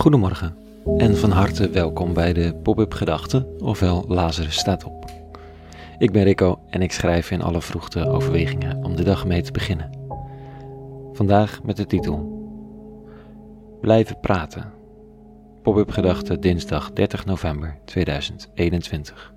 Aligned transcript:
Goedemorgen 0.00 0.56
en 0.96 1.16
van 1.16 1.30
harte 1.30 1.70
welkom 1.70 2.14
bij 2.14 2.32
de 2.32 2.54
Pop-up 2.62 2.92
Gedachten, 2.94 3.46
ofwel 3.58 4.04
Lazarus 4.08 4.58
staat 4.58 4.84
op. 4.84 5.04
Ik 5.98 6.12
ben 6.12 6.22
Rico 6.22 6.60
en 6.70 6.82
ik 6.82 6.92
schrijf 6.92 7.30
in 7.30 7.42
alle 7.42 7.60
vroegte 7.62 8.08
overwegingen 8.08 8.84
om 8.84 8.96
de 8.96 9.02
dag 9.02 9.26
mee 9.26 9.42
te 9.42 9.52
beginnen. 9.52 9.90
Vandaag 11.12 11.62
met 11.62 11.76
de 11.76 11.86
titel 11.86 12.38
Blijven 13.80 14.20
praten. 14.20 14.72
Pop-up 15.62 15.90
Gedachten 15.90 16.40
dinsdag 16.40 16.92
30 16.92 17.24
november 17.24 17.78
2021. 17.84 19.32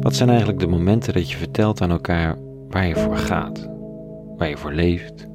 Wat 0.00 0.14
zijn 0.14 0.28
eigenlijk 0.28 0.58
de 0.58 0.66
momenten 0.66 1.12
dat 1.12 1.30
je 1.30 1.36
vertelt 1.36 1.80
aan 1.80 1.90
elkaar 1.90 2.36
waar 2.68 2.86
je 2.86 2.96
voor 2.96 3.16
gaat, 3.16 3.68
waar 4.36 4.48
je 4.48 4.56
voor 4.56 4.72
leeft, 4.72 5.30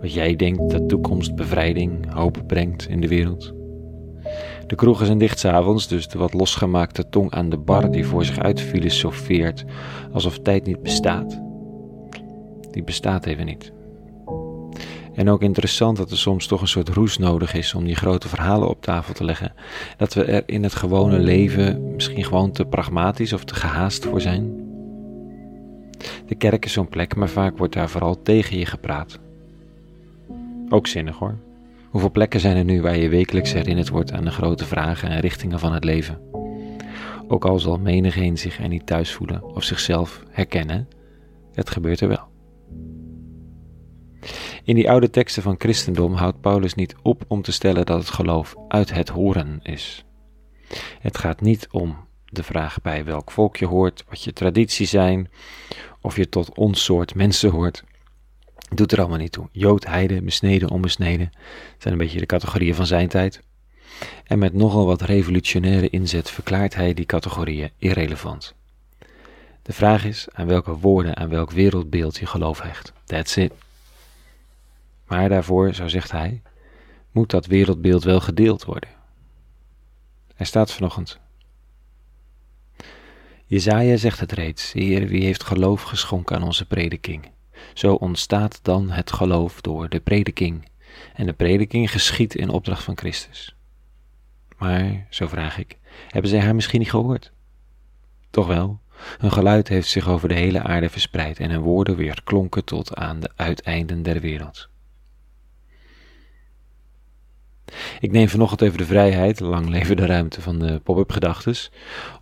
wat 0.00 0.12
jij 0.12 0.36
denkt 0.36 0.70
dat 0.70 0.88
toekomst, 0.88 1.34
bevrijding, 1.34 2.12
hoop 2.12 2.42
brengt 2.46 2.88
in 2.88 3.00
de 3.00 3.08
wereld? 3.08 3.54
De 4.66 4.74
kroegen 4.74 5.06
zijn 5.06 5.18
dicht 5.18 5.38
s'avonds, 5.38 5.88
dus 5.88 6.08
de 6.08 6.18
wat 6.18 6.34
losgemaakte 6.34 7.08
tong 7.08 7.30
aan 7.30 7.50
de 7.50 7.58
bar 7.58 7.90
die 7.90 8.06
voor 8.06 8.24
zich 8.24 8.38
uit 8.38 8.60
filosofeert 8.60 9.64
alsof 10.12 10.38
tijd 10.38 10.66
niet 10.66 10.82
bestaat. 10.82 11.40
Die 12.70 12.84
bestaat 12.84 13.26
even 13.26 13.46
niet. 13.46 13.72
En 15.14 15.28
ook 15.30 15.42
interessant 15.42 15.96
dat 15.96 16.10
er 16.10 16.18
soms 16.18 16.46
toch 16.46 16.60
een 16.60 16.68
soort 16.68 16.88
roes 16.88 17.18
nodig 17.18 17.54
is 17.54 17.74
om 17.74 17.84
die 17.84 17.94
grote 17.94 18.28
verhalen 18.28 18.68
op 18.68 18.82
tafel 18.82 19.14
te 19.14 19.24
leggen. 19.24 19.52
Dat 19.96 20.14
we 20.14 20.24
er 20.24 20.42
in 20.46 20.62
het 20.62 20.74
gewone 20.74 21.18
leven 21.18 21.92
misschien 21.94 22.24
gewoon 22.24 22.52
te 22.52 22.64
pragmatisch 22.64 23.32
of 23.32 23.44
te 23.44 23.54
gehaast 23.54 24.04
voor 24.04 24.20
zijn. 24.20 24.64
De 26.26 26.34
kerk 26.34 26.64
is 26.64 26.72
zo'n 26.72 26.88
plek, 26.88 27.16
maar 27.16 27.28
vaak 27.28 27.58
wordt 27.58 27.74
daar 27.74 27.90
vooral 27.90 28.22
tegen 28.22 28.58
je 28.58 28.66
gepraat. 28.66 29.18
Ook 30.68 30.86
zinnig 30.86 31.18
hoor. 31.18 31.38
Hoeveel 31.90 32.10
plekken 32.10 32.40
zijn 32.40 32.56
er 32.56 32.64
nu 32.64 32.82
waar 32.82 32.96
je 32.96 33.08
wekelijks 33.08 33.52
herinnerd 33.52 33.88
wordt 33.88 34.12
aan 34.12 34.24
de 34.24 34.30
grote 34.30 34.64
vragen 34.64 35.08
en 35.08 35.20
richtingen 35.20 35.58
van 35.58 35.72
het 35.72 35.84
leven? 35.84 36.20
Ook 37.28 37.44
al 37.44 37.58
zal 37.58 37.78
menigeen 37.78 38.38
zich 38.38 38.58
er 38.58 38.68
niet 38.68 38.86
thuis 38.86 39.12
voelen 39.12 39.44
of 39.44 39.62
zichzelf 39.62 40.22
herkennen, 40.30 40.88
het 41.52 41.70
gebeurt 41.70 42.00
er 42.00 42.08
wel. 42.08 42.28
In 44.64 44.74
die 44.74 44.90
oude 44.90 45.10
teksten 45.10 45.42
van 45.42 45.54
christendom 45.58 46.12
houdt 46.12 46.40
Paulus 46.40 46.74
niet 46.74 46.94
op 47.02 47.24
om 47.28 47.42
te 47.42 47.52
stellen 47.52 47.86
dat 47.86 47.98
het 47.98 48.10
geloof 48.10 48.54
uit 48.68 48.94
het 48.94 49.08
horen 49.08 49.60
is. 49.62 50.04
Het 50.98 51.18
gaat 51.18 51.40
niet 51.40 51.68
om 51.70 51.96
de 52.24 52.42
vraag 52.42 52.80
bij 52.82 53.04
welk 53.04 53.30
volk 53.30 53.56
je 53.56 53.66
hoort, 53.66 54.04
wat 54.08 54.22
je 54.22 54.32
tradities 54.32 54.90
zijn, 54.90 55.30
of 56.00 56.16
je 56.16 56.28
tot 56.28 56.56
ons 56.56 56.84
soort 56.84 57.14
mensen 57.14 57.50
hoort. 57.50 57.84
Doet 58.74 58.92
er 58.92 58.98
allemaal 58.98 59.18
niet 59.18 59.32
toe. 59.32 59.48
Jood, 59.52 59.86
heide, 59.86 60.22
besneden, 60.22 60.70
onbesneden 60.70 61.32
zijn 61.78 61.92
een 61.92 62.00
beetje 62.00 62.18
de 62.18 62.26
categorieën 62.26 62.74
van 62.74 62.86
zijn 62.86 63.08
tijd. 63.08 63.42
En 64.24 64.38
met 64.38 64.52
nogal 64.52 64.86
wat 64.86 65.02
revolutionaire 65.02 65.90
inzet 65.90 66.30
verklaart 66.30 66.74
hij 66.74 66.94
die 66.94 67.06
categorieën 67.06 67.70
irrelevant. 67.78 68.54
De 69.62 69.72
vraag 69.72 70.04
is 70.04 70.26
aan 70.32 70.46
welke 70.46 70.78
woorden, 70.78 71.16
aan 71.16 71.28
welk 71.28 71.50
wereldbeeld 71.50 72.16
je 72.16 72.26
geloof 72.26 72.60
hecht. 72.60 72.92
That's 73.04 73.36
it. 73.36 73.52
Maar 75.06 75.28
daarvoor, 75.28 75.74
zo 75.74 75.88
zegt 75.88 76.10
hij, 76.10 76.42
moet 77.10 77.30
dat 77.30 77.46
wereldbeeld 77.46 78.04
wel 78.04 78.20
gedeeld 78.20 78.64
worden. 78.64 78.90
Er 80.36 80.46
staat 80.46 80.72
vanochtend. 80.72 81.18
Jezaja 83.46 83.96
zegt 83.96 84.20
het 84.20 84.32
reeds, 84.32 84.72
Heer, 84.72 85.06
wie 85.06 85.24
heeft 85.24 85.44
geloof 85.44 85.82
geschonken 85.82 86.36
aan 86.36 86.42
onze 86.42 86.66
prediking? 86.66 87.30
Zo 87.74 87.94
ontstaat 87.94 88.58
dan 88.62 88.90
het 88.90 89.12
geloof 89.12 89.60
door 89.60 89.88
de 89.88 90.00
prediking, 90.00 90.68
en 91.14 91.26
de 91.26 91.32
prediking 91.32 91.90
geschiet 91.90 92.34
in 92.34 92.48
opdracht 92.48 92.84
van 92.84 92.96
Christus. 92.96 93.56
Maar, 94.58 95.06
zo 95.10 95.26
vraag 95.26 95.58
ik, 95.58 95.78
hebben 96.08 96.30
zij 96.30 96.40
haar 96.40 96.54
misschien 96.54 96.78
niet 96.78 96.90
gehoord? 96.90 97.32
Toch 98.30 98.46
wel, 98.46 98.80
hun 99.18 99.32
geluid 99.32 99.68
heeft 99.68 99.88
zich 99.88 100.08
over 100.08 100.28
de 100.28 100.34
hele 100.34 100.62
aarde 100.62 100.88
verspreid 100.88 101.38
en 101.38 101.50
hun 101.50 101.60
woorden 101.60 101.96
weer 101.96 102.20
klonken 102.24 102.64
tot 102.64 102.94
aan 102.94 103.20
de 103.20 103.30
uiteinden 103.36 104.02
der 104.02 104.20
wereld. 104.20 104.68
Ik 108.00 108.12
neem 108.12 108.28
vanochtend 108.28 108.62
even 108.62 108.78
de 108.78 108.84
vrijheid, 108.84 109.40
lang 109.40 109.68
leven 109.68 109.96
de 109.96 110.06
ruimte 110.06 110.42
van 110.42 110.58
de 110.58 110.80
pop-up 110.80 111.12
gedachtes, 111.12 111.70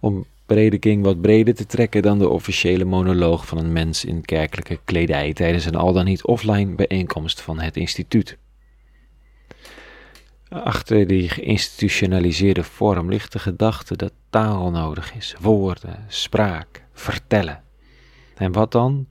om 0.00 0.26
prediking 0.46 1.04
wat 1.04 1.20
breder 1.20 1.54
te 1.54 1.66
trekken 1.66 2.02
dan 2.02 2.18
de 2.18 2.28
officiële 2.28 2.84
monoloog 2.84 3.46
van 3.46 3.58
een 3.58 3.72
mens 3.72 4.04
in 4.04 4.24
kerkelijke 4.24 4.80
kledij 4.84 5.32
tijdens 5.32 5.64
een 5.64 5.74
al 5.74 5.92
dan 5.92 6.04
niet 6.04 6.24
offline 6.24 6.74
bijeenkomst 6.74 7.40
van 7.40 7.60
het 7.60 7.76
instituut. 7.76 8.38
Achter 10.48 11.06
die 11.06 11.28
geïnstitutionaliseerde 11.28 12.62
vorm 12.62 13.08
ligt 13.08 13.32
de 13.32 13.38
gedachte 13.38 13.96
dat 13.96 14.12
taal 14.30 14.70
nodig 14.70 15.14
is, 15.14 15.34
woorden, 15.40 16.04
spraak, 16.08 16.84
vertellen. 16.92 17.62
En 18.36 18.52
wat 18.52 18.72
dan? 18.72 19.08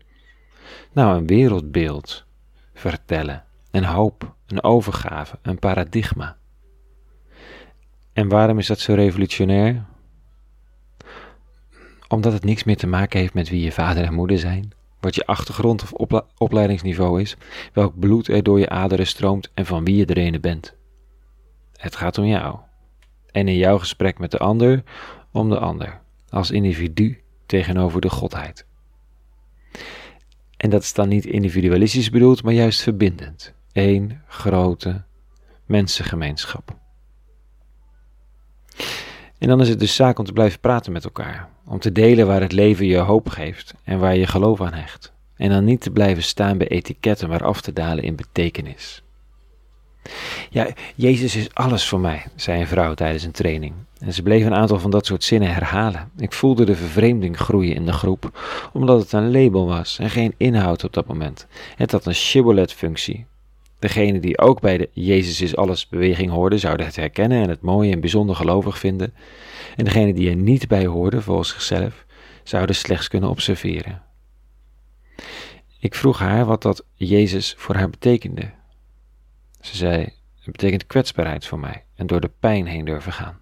Nou, 0.91 1.17
een 1.17 1.27
wereldbeeld 1.27 2.25
vertellen, 2.73 3.43
een 3.71 3.85
hoop, 3.85 4.35
een 4.47 4.63
overgave, 4.63 5.39
een 5.41 5.59
paradigma. 5.59 6.37
En 8.13 8.27
waarom 8.27 8.59
is 8.59 8.67
dat 8.67 8.79
zo 8.79 8.93
revolutionair? 8.93 9.85
Omdat 12.13 12.33
het 12.33 12.43
niks 12.43 12.63
meer 12.63 12.77
te 12.77 12.87
maken 12.87 13.19
heeft 13.19 13.33
met 13.33 13.49
wie 13.49 13.63
je 13.63 13.71
vader 13.71 14.03
en 14.03 14.13
moeder 14.13 14.39
zijn, 14.39 14.71
wat 14.99 15.15
je 15.15 15.25
achtergrond 15.25 15.93
of 15.97 16.21
opleidingsniveau 16.37 17.21
is, 17.21 17.35
welk 17.71 17.99
bloed 17.99 18.27
er 18.27 18.43
door 18.43 18.59
je 18.59 18.69
aderen 18.69 19.07
stroomt 19.07 19.51
en 19.53 19.65
van 19.65 19.83
wie 19.83 19.95
je 19.95 20.15
ene 20.15 20.39
bent. 20.39 20.75
Het 21.75 21.95
gaat 21.95 22.17
om 22.17 22.25
jou. 22.25 22.57
En 23.31 23.47
in 23.47 23.57
jouw 23.57 23.79
gesprek 23.79 24.19
met 24.19 24.31
de 24.31 24.37
ander, 24.37 24.83
om 25.31 25.49
de 25.49 25.59
ander, 25.59 26.01
als 26.29 26.51
individu 26.51 27.21
tegenover 27.45 28.01
de 28.01 28.09
Godheid. 28.09 28.65
En 30.57 30.69
dat 30.69 30.81
is 30.81 30.93
dan 30.93 31.09
niet 31.09 31.25
individualistisch 31.25 32.09
bedoeld, 32.09 32.43
maar 32.43 32.53
juist 32.53 32.81
verbindend. 32.81 33.53
Eén 33.71 34.21
grote 34.27 35.03
mensengemeenschap. 35.65 36.81
En 39.43 39.49
dan 39.49 39.61
is 39.61 39.69
het 39.69 39.79
dus 39.79 39.95
zaak 39.95 40.19
om 40.19 40.25
te 40.25 40.33
blijven 40.33 40.59
praten 40.59 40.91
met 40.91 41.03
elkaar. 41.03 41.49
Om 41.65 41.79
te 41.79 41.91
delen 41.91 42.27
waar 42.27 42.41
het 42.41 42.51
leven 42.51 42.85
je 42.85 42.97
hoop 42.97 43.29
geeft 43.29 43.73
en 43.83 43.99
waar 43.99 44.15
je 44.15 44.27
geloof 44.27 44.61
aan 44.61 44.73
hecht. 44.73 45.13
En 45.35 45.49
dan 45.49 45.63
niet 45.63 45.81
te 45.81 45.91
blijven 45.91 46.23
staan 46.23 46.57
bij 46.57 46.67
etiketten, 46.67 47.29
maar 47.29 47.43
af 47.43 47.61
te 47.61 47.73
dalen 47.73 48.03
in 48.03 48.15
betekenis. 48.15 49.03
Ja, 50.49 50.67
Jezus 50.95 51.35
is 51.35 51.53
alles 51.53 51.87
voor 51.87 51.99
mij, 51.99 52.25
zei 52.35 52.59
een 52.59 52.67
vrouw 52.67 52.93
tijdens 52.93 53.23
een 53.23 53.31
training. 53.31 53.73
En 53.99 54.13
ze 54.13 54.23
bleef 54.23 54.45
een 54.45 54.55
aantal 54.55 54.79
van 54.79 54.91
dat 54.91 55.05
soort 55.05 55.23
zinnen 55.23 55.53
herhalen. 55.53 56.11
Ik 56.17 56.33
voelde 56.33 56.65
de 56.65 56.75
vervreemding 56.75 57.37
groeien 57.37 57.75
in 57.75 57.85
de 57.85 57.93
groep, 57.93 58.39
omdat 58.73 59.01
het 59.01 59.11
een 59.11 59.31
label 59.31 59.65
was 59.65 59.99
en 59.99 60.09
geen 60.09 60.33
inhoud 60.37 60.83
op 60.83 60.93
dat 60.93 61.07
moment. 61.07 61.47
Het 61.75 61.91
had 61.91 62.05
een 62.05 62.15
shibboleth-functie. 62.15 63.25
Degene 63.83 64.19
die 64.19 64.39
ook 64.39 64.61
bij 64.61 64.77
de 64.77 64.89
Jezus 64.93 65.41
is 65.41 65.55
alles 65.55 65.87
beweging 65.87 66.31
hoorde, 66.31 66.57
zouden 66.57 66.85
het 66.85 66.95
herkennen 66.95 67.41
en 67.41 67.49
het 67.49 67.61
mooi 67.61 67.91
en 67.91 67.99
bijzonder 67.99 68.35
gelovig 68.35 68.77
vinden. 68.79 69.13
En 69.75 69.83
degene 69.83 70.13
die 70.13 70.29
er 70.29 70.35
niet 70.35 70.67
bij 70.67 70.85
hoorde, 70.85 71.21
volgens 71.21 71.49
zichzelf, 71.49 72.05
zouden 72.43 72.75
slechts 72.75 73.07
kunnen 73.07 73.29
observeren. 73.29 74.01
Ik 75.79 75.95
vroeg 75.95 76.19
haar 76.19 76.45
wat 76.45 76.61
dat 76.61 76.85
Jezus 76.93 77.55
voor 77.57 77.75
haar 77.75 77.89
betekende. 77.89 78.51
Ze 79.61 79.77
zei: 79.77 80.01
Het 80.35 80.51
betekent 80.51 80.87
kwetsbaarheid 80.87 81.45
voor 81.45 81.59
mij 81.59 81.85
en 81.95 82.07
door 82.07 82.19
de 82.19 82.31
pijn 82.39 82.65
heen 82.65 82.85
durven 82.85 83.13
gaan. 83.13 83.39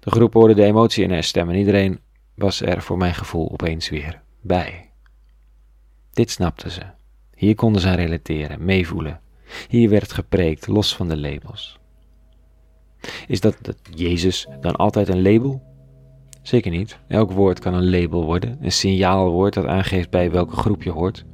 De 0.00 0.10
groep 0.10 0.32
hoorde 0.32 0.54
de 0.54 0.64
emotie 0.64 1.04
in 1.04 1.12
haar 1.12 1.24
stem 1.24 1.50
en 1.50 1.56
iedereen 1.56 2.00
was 2.34 2.60
er 2.60 2.82
voor 2.82 2.96
mijn 2.96 3.14
gevoel 3.14 3.50
opeens 3.50 3.88
weer 3.88 4.22
bij. 4.40 4.90
Dit 6.12 6.30
snapte 6.30 6.70
ze. 6.70 6.82
Hier 7.36 7.54
konden 7.54 7.80
ze 7.80 7.88
aan 7.88 7.94
relateren, 7.94 8.64
meevoelen. 8.64 9.20
Hier 9.68 9.88
werd 9.88 10.12
gepreekt, 10.12 10.66
los 10.66 10.96
van 10.96 11.08
de 11.08 11.16
labels. 11.16 11.78
Is 13.26 13.40
dat, 13.40 13.56
dat 13.62 13.76
Jezus 13.94 14.48
dan 14.60 14.76
altijd 14.76 15.08
een 15.08 15.22
label? 15.22 15.62
Zeker 16.42 16.70
niet. 16.70 16.98
Elk 17.08 17.30
woord 17.30 17.58
kan 17.58 17.74
een 17.74 17.90
label 17.90 18.24
worden, 18.24 18.58
een 18.60 18.72
signaalwoord 18.72 19.54
dat 19.54 19.66
aangeeft 19.66 20.10
bij 20.10 20.30
welke 20.30 20.56
groep 20.56 20.82
je 20.82 20.90
hoort. 20.90 21.24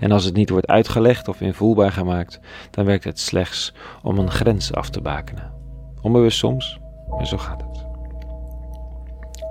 En 0.00 0.10
als 0.10 0.24
het 0.24 0.34
niet 0.34 0.50
wordt 0.50 0.66
uitgelegd 0.66 1.28
of 1.28 1.40
invoelbaar 1.40 1.92
gemaakt, 1.92 2.40
dan 2.70 2.84
werkt 2.84 3.04
het 3.04 3.20
slechts 3.20 3.74
om 4.02 4.18
een 4.18 4.30
grens 4.30 4.72
af 4.72 4.90
te 4.90 5.00
bakenen. 5.00 5.52
Onbewust 6.00 6.38
soms, 6.38 6.78
maar 7.08 7.26
zo 7.26 7.38
gaat 7.38 7.62
het. 7.62 7.86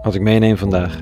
Wat 0.03 0.15
ik 0.15 0.21
meeneem 0.21 0.57
vandaag, 0.57 1.01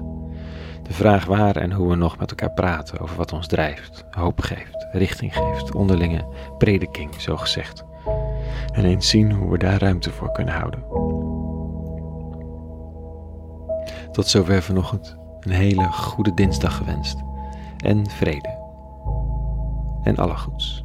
de 0.92 0.98
vraag 0.98 1.26
waar 1.26 1.56
en 1.56 1.72
hoe 1.72 1.90
we 1.90 1.96
nog 1.96 2.18
met 2.18 2.30
elkaar 2.30 2.52
praten 2.52 3.00
over 3.00 3.16
wat 3.16 3.34
ons 3.34 3.48
drijft, 3.48 4.06
hoop 4.10 4.42
geeft, 4.42 4.88
richting 4.92 5.36
geeft, 5.36 5.76
onderlinge 5.76 6.26
prediking, 6.58 7.22
zo 7.22 7.38
gezegd. 7.38 7.84
En 8.74 8.86
eens 8.86 9.10
zien 9.10 9.32
hoe 9.32 9.52
we 9.52 9.58
daar 9.58 9.80
ruimte 9.80 10.12
voor 10.12 10.32
kunnen 10.32 10.54
houden. 10.54 10.84
Tot 14.12 14.28
zover 14.28 14.62
vanochtend. 14.62 15.18
Een 15.40 15.52
hele 15.52 15.84
goede 15.92 16.34
dinsdag 16.34 16.78
gewenst. 16.78 17.18
En 17.78 18.10
vrede. 18.10 18.60
En 20.04 20.18
alle 20.18 20.38
goeds. 20.38 20.84